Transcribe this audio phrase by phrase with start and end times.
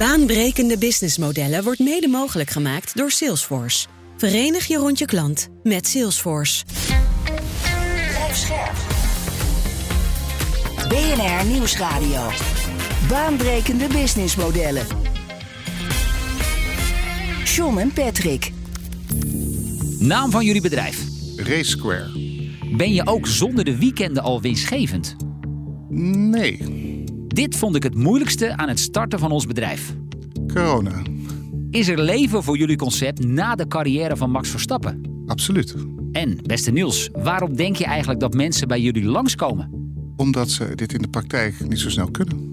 [0.00, 3.86] Baanbrekende businessmodellen wordt mede mogelijk gemaakt door Salesforce.
[4.16, 6.64] Verenig je rond je klant met Salesforce.
[8.08, 8.76] Blijf scherp.
[10.88, 12.30] BNR Nieuwsradio.
[13.08, 14.86] Baanbrekende businessmodellen.
[17.44, 18.52] John en Patrick.
[19.98, 21.04] Naam van jullie bedrijf.
[21.36, 22.10] Race Square.
[22.76, 25.16] Ben je ook zonder de weekenden al winstgevend?
[25.88, 26.58] Nee,
[27.34, 29.94] Dit vond ik het moeilijkste aan het starten van ons bedrijf.
[30.52, 31.02] corona.
[31.70, 35.22] Is er leven voor jullie concept na de carrière van Max Verstappen?
[35.26, 35.74] Absoluut.
[36.12, 39.70] En, beste Niels, waarom denk je eigenlijk dat mensen bij jullie langskomen?
[40.16, 42.49] Omdat ze dit in de praktijk niet zo snel kunnen.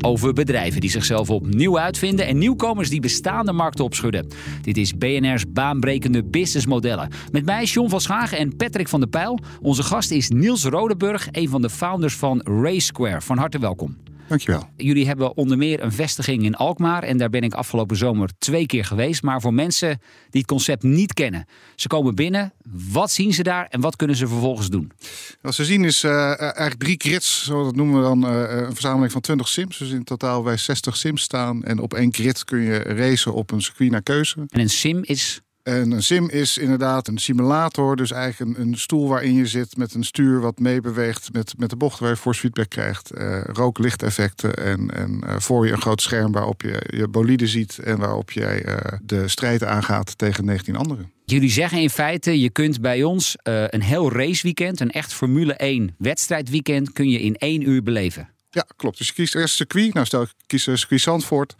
[0.00, 4.26] Over bedrijven die zichzelf opnieuw uitvinden en nieuwkomers die bestaande markten opschudden.
[4.62, 7.08] Dit is BNR's baanbrekende businessmodellen.
[7.32, 9.38] Met mij John van Schagen en Patrick van der Pijl.
[9.60, 13.20] Onze gast is Niels Rodeburg, een van de founders van Race Square.
[13.20, 13.96] Van harte welkom.
[14.28, 14.68] Dankjewel.
[14.76, 18.66] Jullie hebben onder meer een vestiging in Alkmaar en daar ben ik afgelopen zomer twee
[18.66, 19.22] keer geweest.
[19.22, 22.52] Maar voor mensen die het concept niet kennen, ze komen binnen.
[22.92, 24.92] Wat zien ze daar en wat kunnen ze vervolgens doen?
[25.40, 28.72] Wat ze zien is eh, eigenlijk drie grids, zo dat noemen we dan eh, een
[28.72, 29.78] verzameling van 20 sims.
[29.78, 31.64] Dus in totaal bij 60 sims staan.
[31.64, 34.44] En op één grid kun je racen op een circuit naar keuze.
[34.48, 37.96] En een sim is En een sim is inderdaad een simulator.
[37.96, 41.76] Dus eigenlijk een, stoel waarin je zit met een stuur wat meebeweegt met, met de
[41.76, 43.10] bocht waar je force feedback krijgt.
[43.10, 47.78] eh rook-lichteffecten en, en eh, voor je een groot scherm waarop je je bolide ziet
[47.78, 51.10] en waarop jij eh, de strijd aangaat tegen 19 anderen.
[51.24, 55.94] Jullie zeggen in feite, je kunt bij ons een heel raceweekend, een echt Formule 1
[55.98, 58.35] wedstrijdweekend, kun je in één uur beleven.
[58.56, 58.98] Ja, klopt.
[58.98, 59.94] Dus je kiest eerst circuit.
[59.94, 61.54] Nou, stel ik kies een circuit Zandvoort.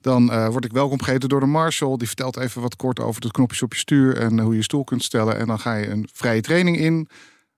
[0.00, 1.98] Dan eh, word ik welkom geheten door de marshal.
[1.98, 4.62] Die vertelt even wat kort over de knopjes op je stuur en hoe je je
[4.62, 5.38] stoel kunt stellen.
[5.38, 7.08] En dan ga je een vrije training in.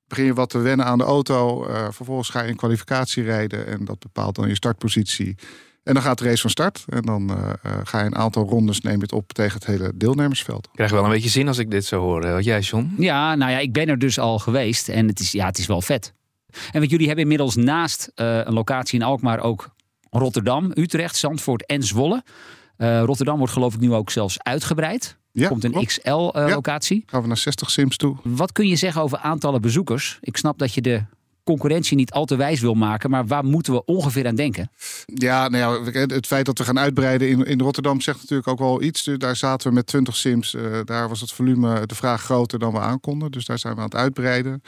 [0.07, 1.67] Begin je wat te wennen aan de auto.
[1.67, 3.67] Eh, vervolgens ga je een kwalificatie rijden.
[3.67, 5.37] En dat bepaalt dan je startpositie.
[5.83, 6.85] En dan gaat de race van start.
[6.89, 9.67] En dan eh, eh, ga je een aantal rondes neem je het op tegen het
[9.67, 10.67] hele deelnemersveld.
[10.67, 12.21] Ik krijg wel een beetje zin als ik dit zo hoor.
[12.21, 12.95] Wat jij, John?
[12.99, 15.67] Ja, nou ja, ik ben er dus al geweest en het is, ja, het is
[15.67, 16.13] wel vet.
[16.73, 19.69] En want jullie hebben inmiddels naast eh, een locatie in Alkmaar ook
[20.11, 22.23] Rotterdam, Utrecht, Zandvoort en Zwolle.
[22.77, 25.17] Eh, Rotterdam wordt geloof ik nu ook zelfs uitgebreid.
[25.33, 25.87] Ja, Komt een.
[25.87, 27.03] XL-locatie.
[27.07, 28.17] Gaan we naar 60 sims toe.
[28.23, 30.19] Wat kun je zeggen over aantallen bezoekers?
[30.21, 31.03] Ik snap dat je de
[31.45, 34.71] concurrentie niet al te wijs wil maken, maar waar moeten we ongeveer aan denken?
[35.07, 38.59] Ja, nou ja, het feit dat we gaan uitbreiden in, in Rotterdam zegt natuurlijk ook
[38.59, 39.03] wel iets.
[39.03, 40.55] Dus Daar zaten we met 20 sims.
[40.55, 43.31] eh, daar was het volume, de vraag groter dan we aankonden.
[43.31, 44.63] Dus daar zijn we aan het uitbreiden.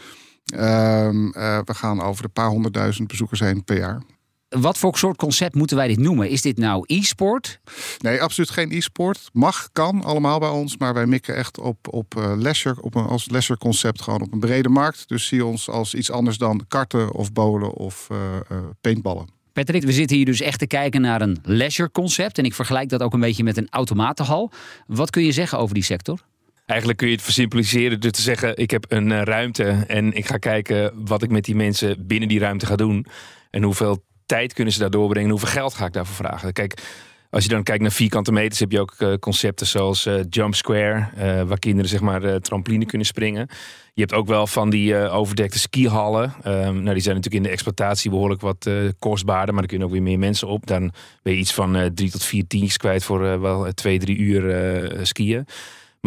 [0.55, 4.03] Ehm, eh, we gaan over de paar honderdduizend bezoekers heen per jaar.
[4.49, 6.29] Wat voor soort concept moeten wij dit noemen?
[6.29, 7.61] Is dit nou e-sport?
[7.99, 9.29] Nee, absoluut geen e-sport.
[9.33, 10.77] Mag, kan allemaal bij ons.
[10.77, 14.03] Maar wij mikken echt op, op eh, leisure, op een, als leisure concept.
[14.03, 15.09] Gewoon op een brede markt.
[15.09, 19.29] Dus zie ons als iets anders dan karten of bowlen of eh, paintballen.
[19.53, 22.39] Patrick, we zitten hier dus echt te kijken naar een leisure concept.
[22.39, 24.51] En ik vergelijk dat ook een beetje met een automatenhal.
[24.87, 26.21] Wat kun je zeggen over die sector?
[26.66, 30.27] Eigenlijk kun je het versimpliceren door te zeggen: ik heb een eh, ruimte en ik
[30.27, 33.06] ga kijken wat ik met die mensen binnen die ruimte ga doen.
[33.50, 36.53] En hoeveel tijd kunnen ze daar doorbrengen en hoeveel geld ga ik daarvoor vragen.
[36.53, 36.82] Kijk,
[37.31, 40.55] als je dan kijkt naar vierkante meters, heb je ook eh, concepten zoals eh, Jump
[40.55, 41.09] Square,
[41.47, 43.49] waar kinderen zeg maar trampoline kunnen springen.
[43.94, 46.34] Je hebt ook wel van die overdekte skihallen.
[46.43, 49.93] Ehm, nou, die zijn natuurlijk in de exploitatie behoorlijk wat kostbaarder, maar er kunnen ook
[49.93, 50.66] weer meer mensen op.
[50.66, 54.99] Dan ben je iets van drie tot vier tientjes kwijt voor wel twee, drie uur
[55.03, 55.47] skiën.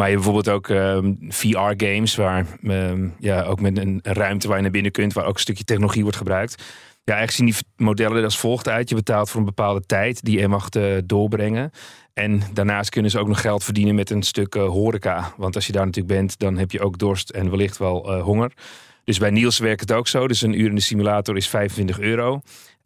[0.00, 4.56] Maar je hebt bijvoorbeeld ook ehm, VR-games, waar ehm, ja, ook met een ruimte waar
[4.56, 6.62] je naar binnen kunt, waar ook een stukje technologie wordt gebruikt.
[7.04, 7.46] Ja, eigenlijk zien
[7.76, 8.88] die modellen er als volgt uit.
[8.88, 11.70] Je betaalt voor een bepaalde tijd die je mag eh, doorbrengen.
[12.12, 15.32] En daarnaast kunnen ze ook nog geld verdienen met een stuk eh, horeca.
[15.36, 18.22] Want als je daar natuurlijk bent, dan heb je ook dorst en wellicht wel eh,
[18.22, 18.52] honger.
[19.04, 20.28] Dus bij Niels werkt het ook zo.
[20.28, 22.40] Dus een uur in de simulator is 25 euro.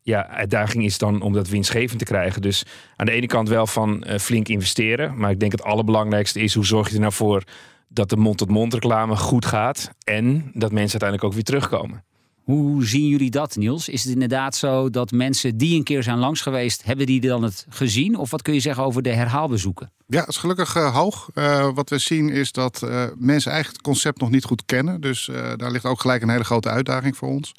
[0.06, 2.42] Ja, uitdaging is dan om dat winstgevend te krijgen.
[2.42, 2.65] Dus
[2.97, 5.16] aan de ene kant wel van eh, flink investeren.
[5.16, 7.42] Maar ik denk het allerbelangrijkste is hoe zorg je er nou voor
[7.88, 9.91] dat de mond-tot-mond reclame goed gaat.
[10.04, 12.04] En dat mensen uiteindelijk ook weer terugkomen.
[12.44, 13.88] Hoe zien jullie dat, Niels?
[13.88, 17.43] Is het inderdaad zo dat mensen die een keer zijn langs geweest, hebben die dan
[17.43, 18.16] het gezien?
[18.16, 19.93] Of wat kun je zeggen over de herhaalbezoeken?
[20.06, 21.29] Ja, het is gelukkig eh, hoog.
[21.35, 25.00] Eh, wat we zien is dat eh, mensen eigenlijk het concept nog niet goed kennen.
[25.00, 27.55] Dus daar ligt ook gelijk een hele grote uitdaging voor ons.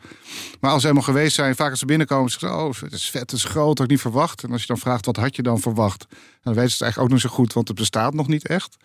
[0.59, 3.09] Maar als ze helemaal geweest zijn, vaak als ze binnenkomen, zeggen ze: Oh, het is
[3.09, 4.43] vet, het is groot, had ik niet verwacht.
[4.43, 6.05] En als je dan vraagt, wat had je dan verwacht?
[6.41, 8.77] Dan weten ze het eigenlijk ook niet zo goed, want het bestaat nog niet echt.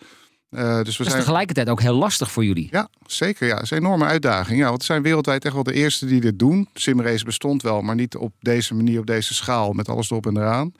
[0.51, 1.19] Eh, dus we Dat is zijn.
[1.19, 2.67] tegelijkertijd ook heel lastig voor jullie.
[2.71, 3.47] Ja, zeker.
[3.47, 4.59] Ja, het is een enorme uitdaging.
[4.59, 6.67] Ja, want we zijn wereldwijd echt wel de eerste die dit doen.
[6.73, 10.37] Simrace bestond wel, maar niet op deze manier, op deze schaal, met alles erop en
[10.37, 10.73] eraan.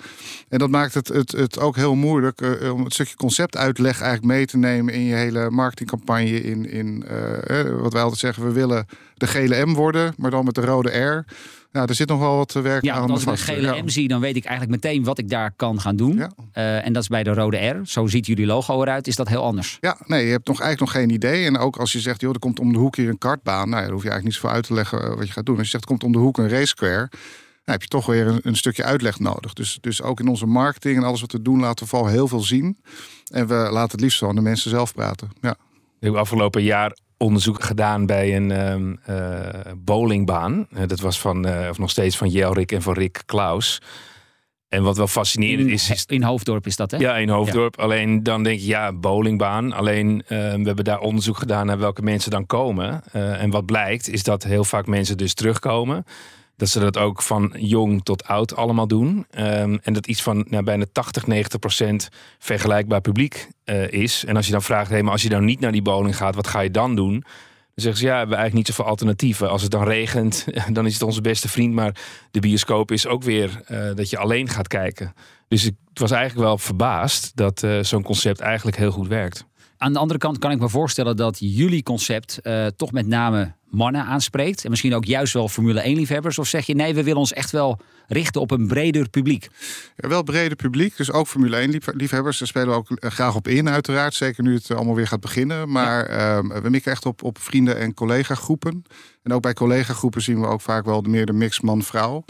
[0.50, 4.34] En dat maakt het, het, het ook heel moeilijk eh, om het stukje conceptuitleg eigenlijk
[4.34, 6.42] mee te nemen in je hele marketingcampagne.
[6.44, 10.46] In, in eh, wat wij altijd zeggen, we willen de gele M worden, maar dan
[10.46, 11.26] met de rode R.
[11.72, 13.84] Ja, er zit nog wel wat werk Ja, aan als ik een gele ja.
[13.84, 16.18] M zie, dan weet ik eigenlijk meteen wat ik daar kan gaan doen.
[16.18, 16.32] Ja.
[16.52, 17.80] Eh, en dat is bij de rode R.
[17.84, 19.08] Zo ziet jullie logo eruit.
[19.08, 19.78] Is dat heel anders?
[19.82, 21.46] Ja, nee, je hebt nog eigenlijk nog geen idee.
[21.46, 23.70] En ook als je zegt, joh, er komt om de hoek hier een kartbaan.
[23.70, 25.46] Nou ja, dan hoef je eigenlijk niet zoveel uit te leggen eh, wat je gaat
[25.46, 25.58] doen.
[25.58, 27.10] Als je zegt, er komt om de hoek een race square.
[27.64, 29.54] Dan heb je toch weer een, een stukje uitleg nodig.
[29.54, 32.28] Dus, dus ook in onze marketing en alles wat we doen, laten we vooral heel
[32.28, 32.78] veel zien.
[33.32, 35.30] En we laten het liefst van de mensen zelf praten.
[35.42, 35.52] Ja.
[36.00, 40.68] Ik heb afgelopen jaar onderzoek gedaan bij een ehm, eh, bowlingbaan.
[40.74, 43.82] Eh, dat was van, eh, of nog steeds van Jelrik en van Rick Klaus.
[44.68, 46.98] En wat wel fascinerend In, is, is in Hoofddorp is dat, hè?
[46.98, 47.80] Ja, in Hoofddorp.
[47.80, 49.74] Alleen dan denk je, ja, bowlingbaan.
[49.74, 53.04] Alleen eh, we hebben daar onderzoek gedaan naar welke mensen dan komen.
[53.14, 56.06] En wat blijkt, is dat heel vaak mensen dus terugkomen.
[56.62, 59.26] Dat ze dat ook van jong tot oud allemaal doen.
[59.30, 62.10] Ehm, en dat iets van nou, bijna 80, 90 procent
[62.40, 64.26] vergelijkbaar publiek eh, is.
[64.26, 66.36] En als je dan vraagt, hey, maar als je dan niet naar die bowling gaat,
[66.36, 67.12] wat ga je dan doen?
[67.12, 67.24] Dan
[67.76, 69.50] zeggen ze, ja, we hebben eigenlijk niet zoveel alternatieven.
[69.50, 71.74] Als het dan regent, dan is het onze beste vriend.
[71.74, 71.96] Maar
[72.32, 75.14] de bioscoop is ook weer eh, dat je alleen gaat kijken.
[75.48, 79.46] Dus ik was eigenlijk wel verbaasd dat eh, zo'n concept eigenlijk heel goed werkt.
[79.82, 83.54] Aan de andere kant kan ik me voorstellen dat jullie concept eh, toch met name
[83.70, 84.64] mannen aanspreekt.
[84.64, 86.38] En misschien ook juist wel Formule 1 liefhebbers.
[86.40, 89.48] Of zeg je nee, we willen ons echt wel richten op een breder publiek.
[89.96, 92.40] Ja, wel breder publiek, dus ook Formule 1 lief- liefhebbers.
[92.40, 94.14] Daar spelen we ook eh, graag op in, uiteraard.
[94.14, 95.72] Zeker nu het eh, allemaal weer gaat beginnen.
[95.72, 98.84] Maar ehm, we mikken echt op, op vrienden- en collega-groepen.
[99.24, 102.24] En ook bij collega-groepen zien we ook vaak wel meer de mix man-vrouw.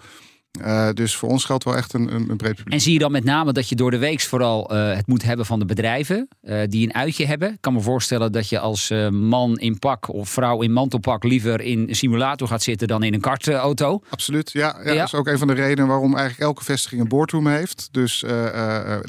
[0.60, 2.74] Eh, dus voor ons geldt wel echt een, een, breed publiek.
[2.74, 5.24] En zie je dan met name dat je door de weeks vooral eh, het moet
[5.24, 7.54] hebben van de bedrijven eh, die een uitje hebben.
[7.54, 11.62] Ik kan me voorstellen dat je als man in pak of vrouw in mantelpak liever
[11.62, 14.02] in een simulator gaat zitten dan in een kartauto.
[14.10, 14.98] Absoluut, ja, ja, Ja.
[14.98, 17.88] Dat is ook een van de redenen waarom eigenlijk elke vestiging een boardroom heeft.
[17.92, 18.24] Dus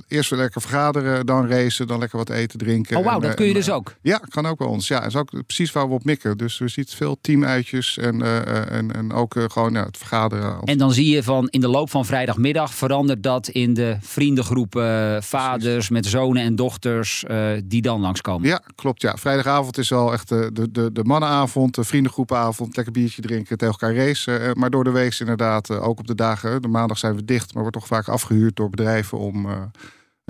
[0.08, 2.96] eerst weer lekker vergaderen, dan racen, dan lekker wat eten, drinken.
[2.96, 3.94] Oh wauw, dat kun je en, dus ook.
[4.02, 4.88] Ja, kan ook bij ons.
[4.88, 6.36] Ja, dat is ook precies waar we op mikken.
[6.36, 10.60] Dus we zien veel teamuitjes en, en, en ook gewoon ja, het vergaderen.
[10.64, 14.76] En dan zie je van in de loop van vrijdagmiddag verandert dat in de vriendengroep
[14.76, 18.48] eh, vaders met zonen en dochters eh, die dan langskomen.
[18.48, 19.02] Ja, klopt.
[19.02, 19.16] Ja.
[19.16, 24.06] Vrijdagavond is wel echt de, de, de, mannenavond, de vriendengroepenavond, lekker biertje drinken, tegen elkaar
[24.06, 24.40] racen.
[24.40, 27.54] Eh, Maar door de week inderdaad, ook op de dagen, de maandag zijn we dicht,
[27.54, 29.46] maar wordt toch vaak afgehuurd door bedrijven om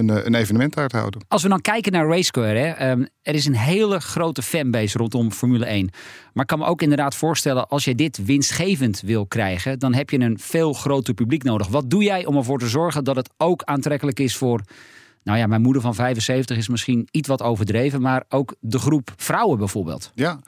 [0.09, 1.25] een, eh, een evenement daar te houden.
[1.29, 5.33] Als we dan kijken naar Racecore, hè, ehm, er is een hele grote fanbase rondom
[5.33, 5.91] Formule 1.
[6.33, 10.11] Maar ik kan me ook inderdaad voorstellen, als je dit winstgevend wil krijgen, dan heb
[10.11, 11.69] je een veel groter publiek nodig.
[11.69, 14.61] Wat doe jij om ervoor te zorgen dat het ook aantrekkelijk is voor.
[15.25, 19.13] Nou ja, mijn moeder van 75 is misschien iets wat overdreven, maar ook de groep
[19.17, 20.13] vrouwen bijvoorbeeld.
[20.15, 20.41] Ja.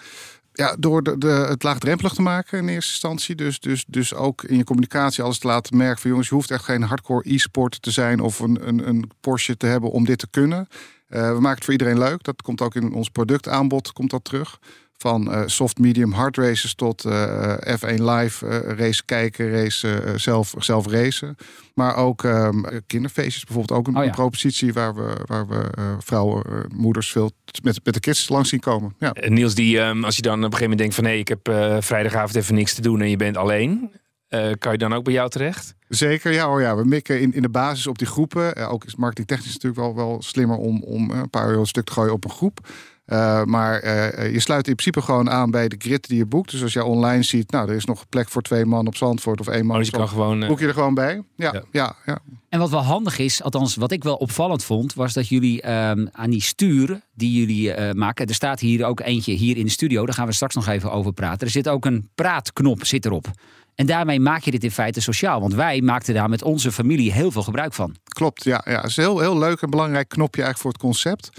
[0.57, 3.35] Ja, door de, de, het laagdrempelig te maken in eerste instantie.
[3.35, 6.51] Dus, dus, dus ook in je communicatie alles te laten merken van jongens, je hoeft
[6.51, 10.19] echt geen hardcore e-sport te zijn of een, een, een Porsche te hebben om dit
[10.19, 10.69] te kunnen.
[11.07, 12.23] Eh, we maken het voor iedereen leuk.
[12.23, 14.59] Dat komt ook in ons productaanbod komt dat terug.
[14.99, 20.15] Van eh, soft, medium, hard races tot eh, F1 live eh, race kijken, race eh,
[20.17, 21.37] zelf, zelf racen.
[21.75, 24.09] Maar ook ehm, kinderfeestjes bijvoorbeeld ook een, Oh ja.
[24.09, 27.31] een propositie waar we, waar we eh, vrouwen, eh, moeders veel
[27.63, 28.95] met, met de kids langs zien komen.
[28.99, 29.13] Ja.
[29.13, 31.05] En Niels, die, ehm, als je dan op een gegeven moment denkt van...
[31.05, 33.91] hé, ik heb eh, vrijdagavond even niks te doen en je bent alleen...
[34.29, 35.75] eh, kan je dan ook bij jou terecht?
[35.89, 36.77] Zeker, ja, hoor, ja.
[36.77, 38.55] We mikken in, in de basis op die groepen.
[38.55, 41.67] Eh, ook is marketingtechnisch natuurlijk wel, wel slimmer om, om eh, een paar euro een
[41.67, 42.69] stuk te gooien op een groep.
[43.05, 46.51] Eh, maar eh, je sluit in principe gewoon aan bij de grid die je boekt.
[46.51, 49.41] Dus als jij online ziet, nou, er is nog plek voor twee man op Zandvoort
[49.41, 50.43] of één man Oh, dus je kan gewoon...
[50.43, 51.23] eh, Boek je er gewoon bij?
[51.37, 51.63] Ja, Ja.
[51.71, 51.97] ja.
[52.07, 52.19] ja,
[52.49, 56.07] En wat wel handig is, althans wat ik wel opvallend vond, was dat jullie ehm,
[56.13, 58.27] aan die sturen die jullie eh, maken.
[58.27, 60.93] Er staat hier ook eentje hier in de studio, daar gaan we straks nog even
[60.93, 61.47] over praten.
[61.47, 63.27] Er zit ook een praatknop zit erop.
[63.75, 65.41] En daarmee maak je dit in feite sociaal.
[65.41, 67.97] Want wij maakten daar met onze familie heel veel gebruik van.
[68.05, 68.63] Klopt, ja.
[68.65, 68.77] ja.
[68.81, 71.31] Het is een heel, heel leuk en belangrijk knopje eigenlijk voor het concept.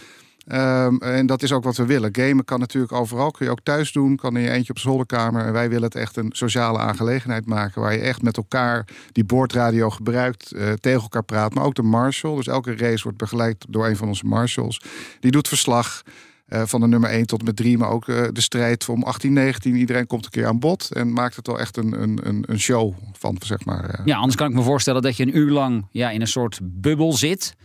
[0.45, 2.09] Ehm, en dat is ook wat we willen.
[2.15, 3.31] Gamen kan natuurlijk overal.
[3.31, 4.15] Kun je ook thuis doen.
[4.15, 5.45] Kan in je eentje op zolderkamer.
[5.45, 7.81] En wij willen het echt een sociale aangelegenheid maken.
[7.81, 10.51] Waar je echt met elkaar die boordradio gebruikt.
[10.51, 11.53] eh, tegen elkaar praat.
[11.53, 12.35] Maar ook de marshal.
[12.35, 14.81] Dus elke race wordt begeleid door een van onze marshals.
[15.19, 16.01] Die doet verslag.
[16.45, 19.33] eh, van de nummer 1 tot met 3, maar ook eh, de strijd om 18,
[19.33, 19.75] 19.
[19.75, 22.93] Iedereen komt een keer aan bod en maakt het wel echt een, een, een, show
[23.13, 24.01] van, zeg maar.
[24.05, 26.59] Ja, anders kan ik me voorstellen dat je een uur lang ja, in een soort
[26.63, 27.55] bubbel zit.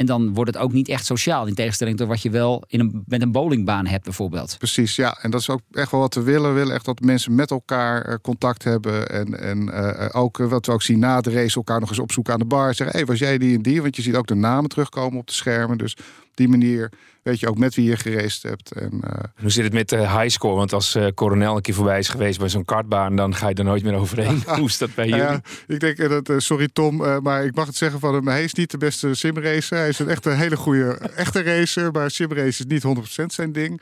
[0.00, 1.46] En dan wordt het ook niet echt sociaal.
[1.46, 4.54] In tegenstelling tot wat je wel in een, met een bowlingbaan hebt bijvoorbeeld.
[4.58, 5.18] Precies, ja.
[5.22, 6.48] En dat is ook echt wel wat we willen.
[6.48, 9.08] We willen echt dat mensen met elkaar eh, contact hebben.
[9.08, 11.98] En, en eh, ook eh, wat we ook zien na de race, elkaar nog eens
[11.98, 12.74] opzoeken aan de bar.
[12.74, 13.82] Zeggen, hé, hey, was jij die en die?
[13.82, 15.78] Want je ziet ook de namen terugkomen op de schermen.
[15.78, 15.96] Dus
[16.34, 16.90] die manier
[17.22, 18.72] weet je ook met wie je geraced hebt.
[18.72, 19.10] En, uh,
[19.40, 20.54] Hoe zit het met de highscore?
[20.54, 23.54] Want als uh, Coronel een keer voorbij is geweest bij zo'n kartbaan, dan ga je
[23.54, 24.42] er nooit meer overheen.
[24.58, 25.22] Hoe is dat bij jullie?
[25.22, 28.28] Ja, ik denk dat, uh, sorry Tom, maar ik mag het zeggen van hem.
[28.28, 29.76] Hij is niet de beste simracer.
[29.76, 32.84] Hij is een echt een hele goede echte racer, maar simrace is niet
[33.22, 33.80] 100% zijn ding.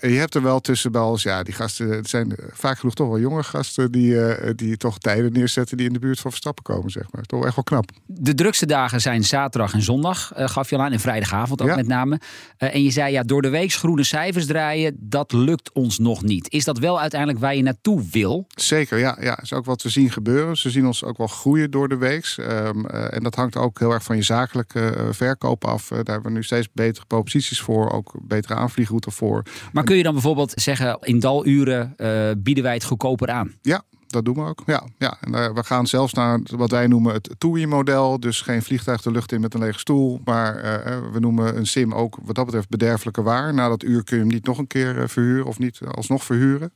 [0.00, 3.18] je hebt er wel tussen bij ja, die gasten het zijn vaak genoeg toch wel
[3.18, 4.16] jonge gasten die,
[4.54, 7.22] die toch tijden neerzetten die in de buurt van Verstappen komen, zeg maar.
[7.22, 7.90] Toch echt wel knap.
[8.06, 11.86] De drukste dagen zijn zaterdag en zondag, gaf je al aan, en vrijdagavond ook met
[11.86, 12.20] name.
[12.58, 16.22] Uh, en je zei ja, door de week groene cijfers draaien, dat lukt ons nog
[16.22, 16.50] niet.
[16.52, 18.46] Is dat wel uiteindelijk waar je naartoe wil?
[18.48, 19.16] Zeker, ja.
[19.20, 19.38] ja.
[19.42, 20.56] Is ook wat we zien gebeuren.
[20.56, 22.36] Ze zien ons ook wel groeien door de week.
[22.38, 25.88] Um, uh, en dat hangt ook heel erg van je zakelijke uh, verkoop af.
[25.88, 29.42] daar hebben we nu steeds betere proposities voor, ook betere aanvliegroute voor.
[29.72, 31.94] Maar kun je dan bijvoorbeeld zeggen, in daluren
[32.38, 33.54] bieden wij het goedkoper aan?
[33.62, 34.62] Ja, dat doen we ook.
[34.66, 35.16] Ja, ja.
[35.20, 38.20] En uh, we gaan zelfs naar wat wij noemen het TUI-model.
[38.20, 40.20] Dus geen vliegtuig de lucht in met een lege stoel.
[40.24, 43.54] Maar uh, we noemen een sim ook wat dat betreft bederfelijke waar.
[43.54, 46.72] Na dat uur kun je hem niet nog een keer verhuren of niet alsnog verhuren.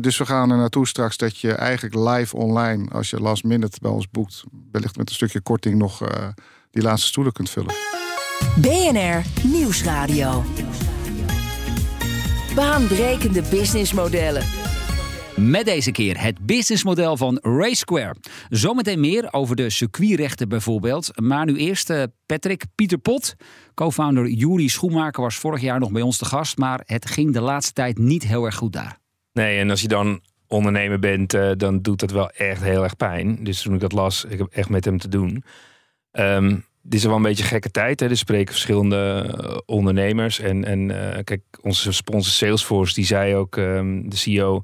[0.00, 3.78] dus we gaan er naartoe straks dat je eigenlijk live online, als je last minute
[3.80, 6.02] bij ons boekt, wellicht met een stukje korting nog
[6.70, 7.74] die laatste stoelen kunt vullen.
[8.56, 10.44] BNR Nieuwsradio.
[12.54, 14.59] Baanbrekende businessmodellen.
[15.48, 18.14] Met deze keer het businessmodel van Race Square.
[18.48, 21.20] Zometeen meer over de circuitrechten bijvoorbeeld.
[21.20, 23.34] Maar nu eerst uh, Patrick Pieter Pot.
[23.74, 26.58] Co-founder Juri Schoenmaker was vorig jaar nog bij ons te gast.
[26.58, 28.98] Maar het ging de laatste tijd niet heel erg goed daar.
[29.32, 32.96] Nee, en als je dan ondernemer bent, uh, dan doet dat wel echt heel erg
[32.96, 33.44] pijn.
[33.44, 35.44] Dus toen ik dat las, ik heb echt met hem te doen.
[36.12, 38.00] Um, dit is wel een beetje gekke tijd.
[38.00, 38.08] Hè?
[38.08, 40.40] Er spreken verschillende uh, ondernemers.
[40.40, 40.86] En, en
[41.24, 44.62] kijk, onze sponsor Salesforce, die zei ook, um, de CEO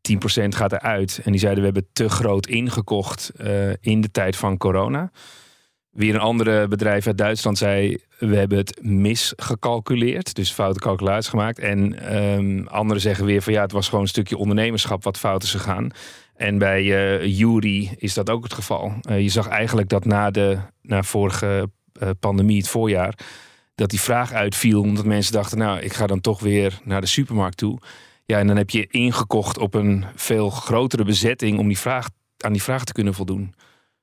[0.00, 1.20] 10% gaat eruit.
[1.24, 5.10] En die zeiden we hebben te groot ingekocht uh, in de tijd van corona.
[5.90, 10.34] Weer een andere bedrijf uit Duitsland zei we hebben het misgecalculeerd.
[10.34, 11.58] Dus foute calculaties gemaakt.
[11.58, 15.42] En um, anderen zeggen weer van ja het was gewoon een stukje ondernemerschap wat fout
[15.42, 15.90] is gegaan.
[16.36, 18.92] En bij uh, Jury is dat ook het geval.
[19.10, 21.70] Uh, je zag eigenlijk dat na de na vorige
[22.20, 23.14] pandemie, het voorjaar,
[23.74, 24.80] dat die vraag uitviel.
[24.80, 27.78] Omdat mensen dachten, nou, ik ga dan toch weer naar de supermarkt toe.
[28.30, 32.08] Ja, en dan heb je ingekocht op een veel grotere bezetting om die vraag,
[32.38, 33.54] aan die vraag te kunnen voldoen.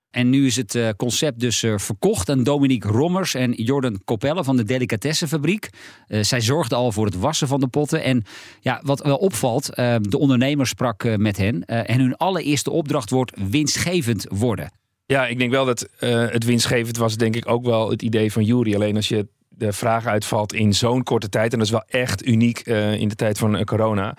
[0.09, 4.43] En nu is het uh, concept dus uh, verkocht aan Dominique Rommers en Jordan Coppelle
[4.43, 5.69] van de Delicatessenfabriek.
[6.07, 8.03] Uh, zij zorgden al voor het wassen van de potten.
[8.03, 8.23] En
[8.59, 9.65] ja, wat wel opvalt,
[10.01, 11.65] de ondernemer sprak met hen.
[11.65, 14.71] en hun allereerste opdracht wordt winstgevend worden.
[15.05, 18.43] Ja, ik denk wel dat het winstgevend was, denk ik ook wel het idee van
[18.43, 18.75] Jury.
[18.75, 21.51] Alleen als je de vraag uitvalt in zo'n korte tijd.
[21.51, 24.17] En dat is wel echt uniek uh, in de tijd van uh, corona.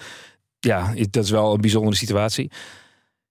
[0.59, 2.50] Ja, dat is wel een bijzondere situatie.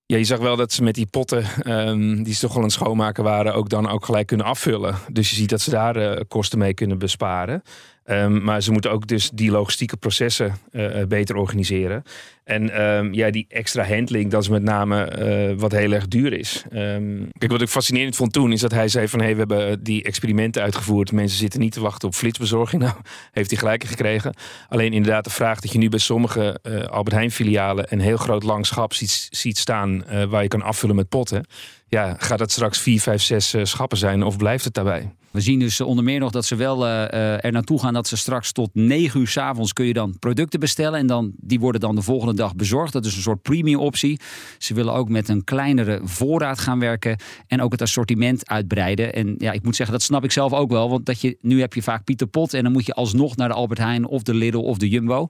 [0.05, 1.45] Ja, je zag wel dat ze met die potten,
[1.87, 4.95] um, die ze toch wel een schoonmaken waren, ook dan ook gelijk kunnen afvullen.
[5.11, 7.61] Dus je ziet dat ze daar uh, kosten mee kunnen besparen.
[8.09, 12.03] Um, maar ze moeten ook dus die logistieke processen uh, beter organiseren.
[12.43, 15.17] En um, ja, die extra handling, dat is met name
[15.51, 16.63] uh, wat heel erg duur is.
[16.73, 19.19] Um, kijk, wat ik fascinerend vond toen, is dat hij zei van...
[19.19, 21.11] hey, we hebben die experimenten uitgevoerd.
[21.11, 22.81] Mensen zitten niet te wachten op flitsbezorging.
[22.87, 22.99] Nou,
[23.31, 24.33] heeft hij gelijk gekregen.
[24.69, 26.59] Alleen inderdaad de vraag dat je nu bij sommige
[26.89, 27.85] Albert Heijn filialen...
[27.89, 31.45] een heel groot lang schap ziet, ziet staan waar je kan afvullen met potten.
[31.87, 35.11] Ja, gaat dat straks vier, vijf, zes schappen zijn of blijft het daarbij?
[35.31, 38.17] We zien dus onder meer nog dat ze wel uh, er naartoe gaan dat ze
[38.17, 41.00] straks tot 9 uur s avonds kun je dan producten bestellen.
[41.00, 42.93] En dan, die worden dan de volgende dag bezorgd.
[42.93, 44.19] Dat is een soort premium optie.
[44.57, 47.19] Ze willen ook met een kleinere voorraad gaan werken.
[47.48, 49.13] En ook het assortiment uitbreiden.
[49.13, 50.89] En ja, ik moet zeggen, dat snap ik zelf ook wel.
[50.89, 52.53] Want dat je, nu heb je vaak Pieter Pot.
[52.53, 55.27] En dan moet je alsnog naar de Albert Heijn of de Lidl of de Jumbo.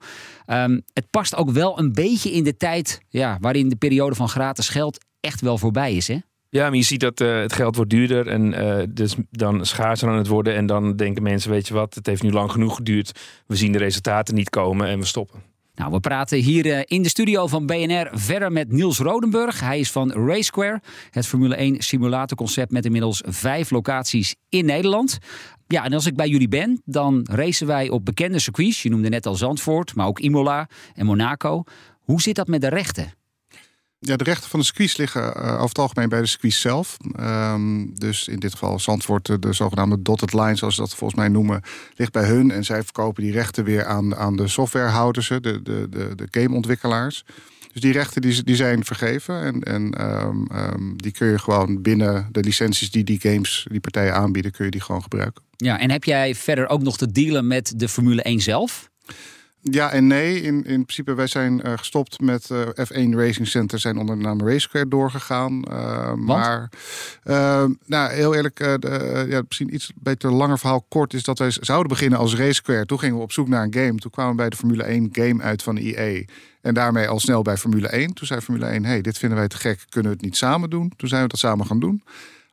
[0.48, 4.30] Um, het past ook wel een beetje in de tijd ja, waarin de periode van
[4.30, 6.08] gratis geld echt wel voorbij is.
[6.08, 6.18] Hè?
[6.50, 10.10] Ja, maar je ziet dat uh, het geld wordt duurder en uh, dus dan schaarser
[10.10, 10.56] aan het worden.
[10.56, 13.20] En dan denken mensen, weet je wat, het heeft nu lang genoeg geduurd.
[13.48, 15.42] We zien de resultaten niet komen en we stoppen.
[15.76, 19.60] Nou, we praten hier uh, in de studio van BNR verder met Niels Rodenburg.
[19.60, 25.18] Hij is van Race Square, het Formule 1 simulatorconcept met inmiddels vijf locaties in Nederland.
[25.68, 28.84] Ja, en als ik bij jullie ben, dan racen wij op bekende circuits.
[28.84, 31.64] Je noemde net al Zandvoort, maar ook Imola en Monaco.
[32.00, 33.14] Hoe zit dat met de rechten?
[34.00, 36.98] Ja, de rechten van de circuits liggen uh, over het algemeen bij de circuits zelf.
[37.20, 41.20] Um, dus in dit geval Zandvoort, de, de zogenaamde dotted line, zoals ze dat volgens
[41.20, 41.62] mij noemen,
[41.96, 42.52] ligt bij hun.
[42.52, 47.24] En zij verkopen die rechten weer aan, aan de softwarehouders, de, de, de, de gameontwikkelaars.
[47.74, 51.82] Dus die rechten die, die zijn vergeven en, en um, um, die kun je gewoon
[51.82, 55.44] binnen de licenties die die games, die partijen aanbieden, kun je die gewoon gebruiken.
[55.58, 58.90] Ja, en heb jij verder ook nog te dealen met de Formule 1 zelf?
[59.70, 60.42] Ja en nee.
[60.42, 64.24] In, in principe, wij zijn uh, gestopt met uh, F1 Racing Center, zijn onder de
[64.24, 65.64] naam Racequare doorgegaan.
[65.72, 66.70] Uh, maar,
[67.86, 71.88] nou, heel eerlijk, de, ja, misschien iets beter langer verhaal kort is dat wij zouden
[71.88, 72.86] beginnen als Racequare.
[72.86, 73.96] Toen gingen we op zoek naar een game.
[73.96, 76.24] Toen kwamen we bij de Formule 1 game uit van EA.
[76.62, 78.14] En daarmee al snel bij Formule 1.
[78.14, 80.70] Toen zei Formule 1, hey, dit vinden wij te gek, kunnen we het niet samen
[80.70, 80.94] doen?
[80.98, 82.04] Toen zijn we dat samen gaan doen.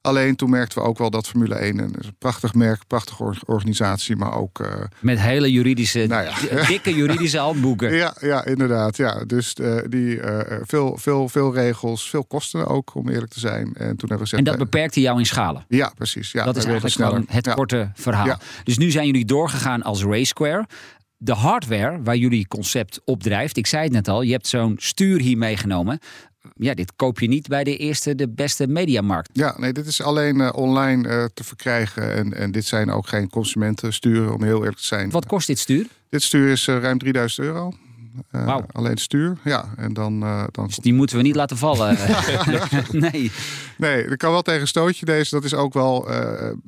[0.05, 4.35] Alleen toen merkten we ook wel dat Formule 1 een, prachtig merk, prachtige organisatie, maar
[4.35, 4.59] ook.
[4.59, 4.69] Uh,
[5.01, 6.67] Met hele juridische, nou ja.
[6.67, 7.93] dikke juridische handboeken.
[8.05, 8.97] Ja, ja inderdaad.
[8.97, 9.25] Ja.
[9.27, 13.67] Dus uh, die, uh, veel, veel, veel regels, veel kosten ook, om eerlijk te zijn.
[13.67, 14.43] En toen hebben we gezegd.
[14.43, 15.65] En dat beperkte jou in schalen?
[15.69, 16.33] Ja, precies.
[16.33, 17.55] Ja, dat is eigenlijk gewoon het ja.
[17.55, 18.27] korte verhaal.
[18.27, 18.39] Ja.
[18.65, 20.67] Dus nu zijn jullie doorgegaan als Race Square
[21.17, 23.57] de hardware waar jullie concept op drijft.
[23.57, 25.99] Ik zei het net al, je hebt zo'n stuur hier meegenomen
[26.57, 29.31] ja, dit koop je niet bij de eerste, de beste mediamarkt.
[29.33, 32.15] Ja, nee, dit is alleen uh, online uh, te verkrijgen.
[32.15, 35.11] En, en dit zijn ook geen consumentensturen, om heel eerlijk te zijn.
[35.11, 35.87] Wat kost dit stuur?
[36.09, 37.73] Dit stuur is uh, ruim 3000 euro.
[38.33, 39.75] Uh, alleen stuur, ja.
[39.77, 40.21] En dan,
[40.51, 40.67] dan...
[40.67, 41.97] Dus die moeten we niet laten vallen.
[43.11, 43.31] nee.
[43.77, 45.35] Nee, er kan wel tegen stootje deze.
[45.35, 46.09] Dat is ook wel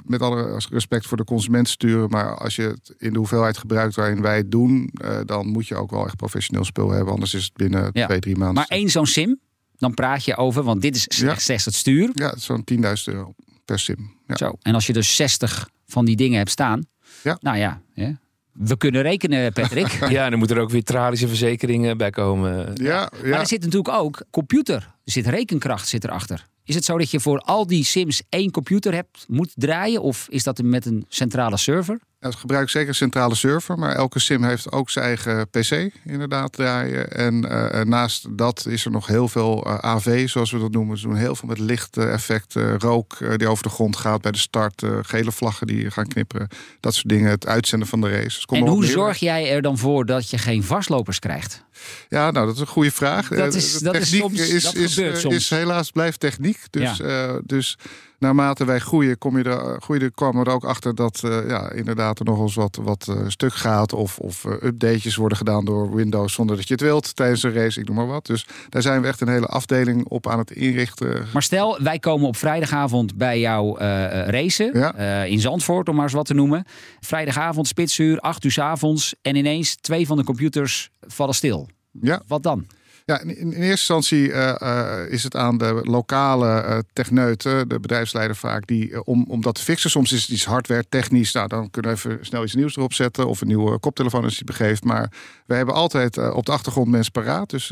[0.07, 2.11] met alle respect voor de consument sturen.
[2.11, 4.91] Maar als je het in de hoeveelheid gebruikt waarin wij het doen,
[5.25, 7.13] dan moet je ook wel echt professioneel spul hebben.
[7.13, 8.07] Anders is het binnen ja.
[8.07, 8.55] twee, drie maanden.
[8.55, 9.39] Maar één zo'n sim,
[9.77, 11.55] dan praat je over, want dit is slechts ja.
[11.55, 12.11] het stuur.
[12.13, 14.15] Ja, zo'n 10.000 euro per sim.
[14.27, 14.37] Ja.
[14.37, 16.87] Zo, en als je dus 60 van die dingen hebt staan,
[17.23, 17.37] ja.
[17.41, 18.19] nou ja, ja
[18.59, 19.93] we kunnen rekenen, Patrick.
[20.09, 22.71] ja, dan moeten er ook weer tralische verzekeringen bij komen.
[22.75, 23.29] Ja, ja.
[23.29, 24.95] Maar er zit natuurlijk ook computer.
[25.07, 26.47] Er zit rekenkracht zit erachter.
[26.65, 30.03] Is het zo dat je voor al die sims één computer hebt, moet draaien?
[30.03, 31.99] Of is dat met een centrale server?
[32.19, 36.53] Het gebruikt zeker een centrale server, maar elke sim heeft ook zijn eigen PC inderdaad
[36.53, 37.13] draaien.
[37.13, 40.99] En uh, naast dat is er nog heel veel uh, AV, zoals we dat noemen.
[40.99, 44.39] Ze doen heel veel met lichteffecten, rook uh, die over de grond gaat bij de
[44.39, 46.49] start, gele vlaggen die gaan knipperen,
[46.81, 47.31] dat soort dingen.
[47.31, 48.47] Het uitzenden van de race.
[48.47, 51.65] Dus en hoe zorg jij er dan voor dat je geen vastlopers krijgt?
[52.09, 53.29] Ja, nou, dat is een goede vraag.
[53.29, 55.35] Dat is, dat is, soms, is, dat is, soms.
[55.35, 56.59] is helaas blijft techniek.
[56.71, 57.41] Dus, ja.
[57.45, 57.79] dus
[58.19, 61.71] naarmate wij groeien, kom je er, groeien, kwamen we er ook achter dat uh, ja,
[61.71, 63.93] inderdaad er nog eens wat, wat uh, stuk gaat.
[63.93, 67.53] Of, of uh, updates worden gedaan door Windows zonder dat je het wilt tijdens een
[67.53, 68.27] race, ik noem maar wat.
[68.27, 71.27] Dus daar zijn we echt een hele afdeling op aan het inrichten.
[71.33, 74.79] Maar stel, wij komen op vrijdagavond bij jou racen.
[74.79, 75.25] Ja.
[75.25, 76.65] in Zandvoort, om maar eens wat te noemen.
[77.01, 79.15] Vrijdagavond, spitsuur, acht uur s avonds.
[79.23, 81.69] En ineens twee van de computers vallen stil.
[82.01, 82.23] Ja.
[82.27, 82.67] Wat dan?
[83.07, 88.37] Ja, in, eerste instantie uh, uh, is het aan de lokale uh, techneuten, de bedrijfsleider
[88.37, 89.91] vaak, die, om, om dat te fixen.
[89.91, 91.33] Soms is het iets hardware technisch.
[91.33, 93.29] Nou, dan kunnen we even snel iets nieuws erop zetten.
[93.29, 94.85] Of een nieuwe koptelefoon als die begeeft.
[94.85, 95.13] Maar
[95.47, 97.51] we hebben altijd op de achtergrond mensen paraat.
[97.51, 97.71] Dus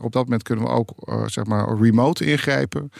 [0.00, 0.92] op dat moment kunnen we ook
[1.26, 2.90] zeg maar remote ingrijpen.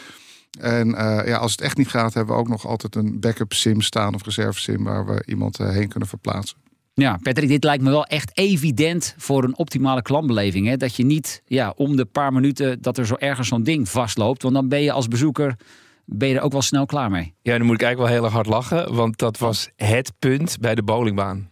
[0.60, 0.88] En
[1.26, 4.14] ja, als het echt niet gaat, hebben we ook nog altijd een backup sim staan
[4.14, 6.69] of reserve sim waar we iemand heen kunnen verplaatsen.
[6.94, 10.66] Ja, Patrick, dit lijkt me wel echt evident voor een optimale klantbeleving.
[10.66, 10.76] Hè?
[10.76, 14.42] Dat je niet ja, om de paar minuten dat er zo ergens zo'n ding vastloopt.
[14.42, 15.56] Want dan ben je als bezoeker
[16.04, 17.34] ben je er ook wel snel klaar mee.
[17.42, 18.94] Ja, dan moet ik eigenlijk wel heel hard lachen.
[18.94, 21.50] Want dat was het punt bij de bowlingbaan.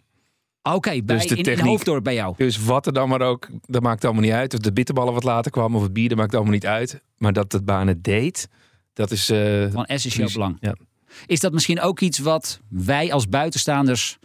[0.63, 2.35] Oké, okay, dus in, techniek, in Hoofddorp bij jou.
[2.37, 4.55] Dus wat er dan maar ook, dat maakt allemaal niet uit.
[4.55, 7.03] Of de bitterballen wat later kwamen of het bier, dat maakt allemaal niet uit.
[7.17, 8.49] Maar dat het baan het deed,
[8.93, 9.31] dat is...
[9.31, 10.57] Uh, Van essentieel belang.
[10.61, 10.77] Ja.
[11.27, 14.19] Is dat misschien ook iets wat wij als buitenstaanders